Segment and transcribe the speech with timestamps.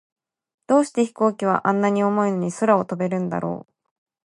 [0.65, 3.73] どうして飛行機は、あんなに重いのに空を飛べるんだろう。